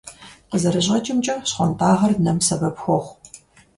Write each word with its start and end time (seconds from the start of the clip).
КъызэрыщӀэкӀымкӀэ, 0.49 1.35
щхъуантӀагъэр 1.47 2.11
нэм 2.25 2.37
сэбэп 2.47 2.75
хуохъу. 2.81 3.15